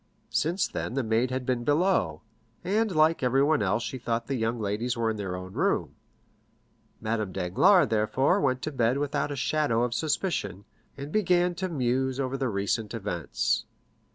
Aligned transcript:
Since 0.31 0.67
then 0.67 0.95
the 0.95 1.03
maid 1.03 1.29
had 1.29 1.45
been 1.45 1.63
below, 1.63 2.23
and 2.63 2.89
like 2.89 3.21
everyone 3.21 3.61
else 3.61 3.83
she 3.83 3.99
thought 3.99 4.25
the 4.25 4.33
young 4.33 4.59
ladies 4.59 4.97
were 4.97 5.11
in 5.11 5.17
their 5.17 5.35
own 5.35 5.53
room; 5.53 5.93
Madame 6.99 7.31
Danglars, 7.31 7.89
therefore, 7.89 8.41
went 8.41 8.63
to 8.63 8.71
bed 8.71 8.97
without 8.97 9.31
a 9.31 9.35
shadow 9.35 9.83
of 9.83 9.93
suspicion, 9.93 10.65
and 10.97 11.11
began 11.11 11.53
to 11.53 11.69
muse 11.69 12.19
over 12.19 12.35
the 12.35 12.49
recent 12.49 12.95
events. 12.95 13.65